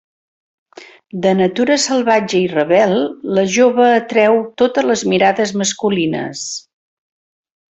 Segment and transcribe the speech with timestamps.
[1.25, 2.95] De natura salvatge i rebel,
[3.39, 6.47] la jove atreu totes les mirades masculines.